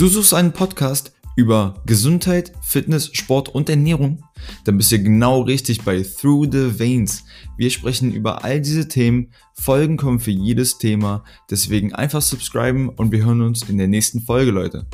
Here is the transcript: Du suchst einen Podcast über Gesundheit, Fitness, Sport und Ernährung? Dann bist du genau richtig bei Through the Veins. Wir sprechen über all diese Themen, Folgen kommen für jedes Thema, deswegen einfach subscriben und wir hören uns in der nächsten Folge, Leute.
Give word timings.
Du 0.00 0.06
suchst 0.06 0.32
einen 0.32 0.52
Podcast 0.52 1.12
über 1.36 1.74
Gesundheit, 1.84 2.52
Fitness, 2.62 3.10
Sport 3.12 3.50
und 3.50 3.68
Ernährung? 3.68 4.24
Dann 4.64 4.78
bist 4.78 4.90
du 4.92 4.98
genau 4.98 5.42
richtig 5.42 5.82
bei 5.82 6.02
Through 6.02 6.48
the 6.50 6.78
Veins. 6.78 7.26
Wir 7.58 7.68
sprechen 7.68 8.10
über 8.10 8.42
all 8.42 8.62
diese 8.62 8.88
Themen, 8.88 9.30
Folgen 9.52 9.98
kommen 9.98 10.18
für 10.18 10.30
jedes 10.30 10.78
Thema, 10.78 11.22
deswegen 11.50 11.92
einfach 11.92 12.22
subscriben 12.22 12.88
und 12.88 13.12
wir 13.12 13.26
hören 13.26 13.42
uns 13.42 13.68
in 13.68 13.76
der 13.76 13.88
nächsten 13.88 14.22
Folge, 14.22 14.52
Leute. 14.52 14.86